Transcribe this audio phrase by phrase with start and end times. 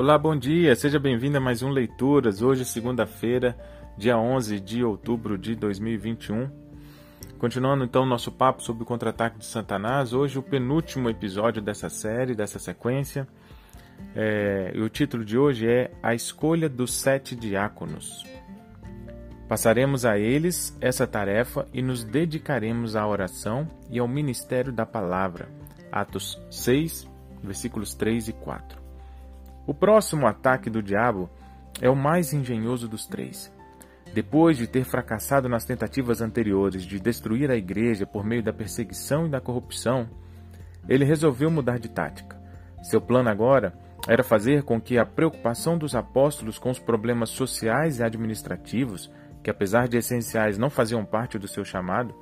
[0.00, 2.40] Olá, bom dia, seja bem-vindo a mais um Leituras.
[2.40, 3.54] Hoje, segunda-feira,
[3.98, 6.50] dia 11 de outubro de 2021.
[7.38, 12.34] Continuando então nosso papo sobre o contra-ataque de Satanás, hoje o penúltimo episódio dessa série,
[12.34, 13.28] dessa sequência.
[14.16, 18.24] É, e o título de hoje é A Escolha dos Sete Diáconos.
[19.46, 25.50] Passaremos a eles essa tarefa e nos dedicaremos à oração e ao ministério da palavra.
[25.92, 27.06] Atos 6,
[27.44, 28.79] versículos 3 e 4.
[29.66, 31.28] O próximo ataque do diabo
[31.80, 33.52] é o mais engenhoso dos três.
[34.12, 39.26] Depois de ter fracassado nas tentativas anteriores de destruir a igreja por meio da perseguição
[39.26, 40.08] e da corrupção,
[40.88, 42.40] ele resolveu mudar de tática.
[42.82, 43.72] Seu plano agora
[44.08, 49.10] era fazer com que a preocupação dos apóstolos com os problemas sociais e administrativos,
[49.44, 52.14] que apesar de essenciais não faziam parte do seu chamado,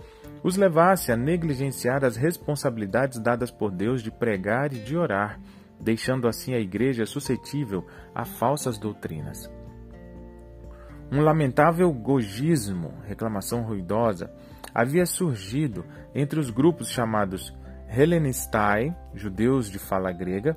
[0.42, 5.40] os levasse a negligenciar as responsabilidades dadas por Deus de pregar e de orar
[5.80, 9.50] deixando assim a igreja suscetível a falsas doutrinas.
[11.10, 14.30] Um lamentável gogismo, reclamação ruidosa,
[14.74, 17.54] havia surgido entre os grupos chamados
[17.88, 20.56] Hellenistai, judeus de fala grega,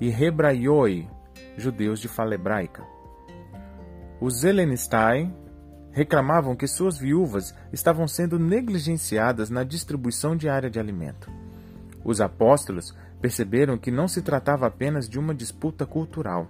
[0.00, 1.08] e Hebraioi,
[1.56, 2.82] judeus de fala hebraica.
[4.20, 5.32] Os Hellenistai
[5.92, 11.30] reclamavam que suas viúvas estavam sendo negligenciadas na distribuição diária de alimento.
[12.04, 12.92] Os apóstolos
[13.24, 16.46] perceberam que não se tratava apenas de uma disputa cultural.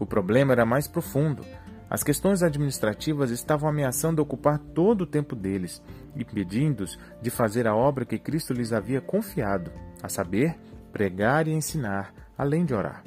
[0.00, 1.44] O problema era mais profundo.
[1.90, 5.82] As questões administrativas estavam ameaçando ocupar todo o tempo deles,
[6.16, 9.70] impedindo-os de fazer a obra que Cristo lhes havia confiado,
[10.02, 10.58] a saber,
[10.90, 13.04] pregar e ensinar, além de orar.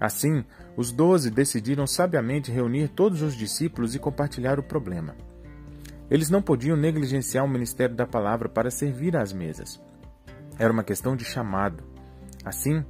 [0.00, 0.42] Assim,
[0.74, 5.14] os doze decidiram sabiamente reunir todos os discípulos e compartilhar o problema.
[6.10, 9.78] Eles não podiam negligenciar o ministério da palavra para servir às mesas.
[10.58, 11.97] Era uma questão de chamado.
[12.48, 12.82] Assim,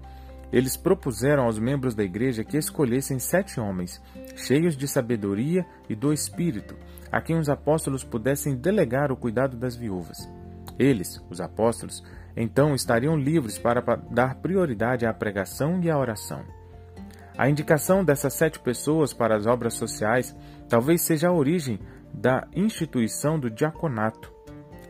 [0.53, 4.01] eles propuseram aos membros da igreja que escolhessem sete homens,
[4.37, 6.77] cheios de sabedoria e do espírito,
[7.11, 10.17] a quem os apóstolos pudessem delegar o cuidado das viúvas.
[10.79, 12.05] Eles, os apóstolos,
[12.37, 13.81] então estariam livres para
[14.11, 16.45] dar prioridade à pregação e à oração.
[17.37, 20.37] A indicação dessas sete pessoas para as obras sociais
[20.69, 21.81] talvez seja a origem
[22.15, 24.33] da instituição do diaconato,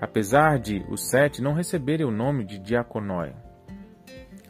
[0.01, 3.48] apesar de os sete não receberem o nome de diaconóia.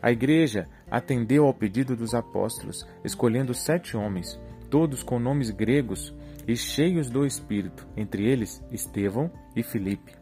[0.03, 6.15] A igreja atendeu ao pedido dos apóstolos, escolhendo sete homens, todos com nomes gregos
[6.47, 10.17] e cheios do Espírito, entre eles Estevão e Filipe.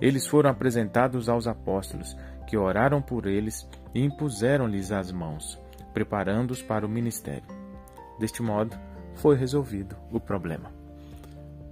[0.00, 5.60] Eles foram apresentados aos apóstolos, que oraram por eles e impuseram-lhes as mãos,
[5.92, 7.44] preparando-os para o ministério.
[8.18, 8.78] Deste modo,
[9.16, 10.72] foi resolvido o problema.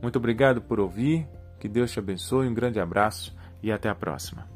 [0.02, 1.26] Muito obrigado por ouvir,
[1.58, 4.55] que Deus te abençoe, um grande abraço e até a próxima.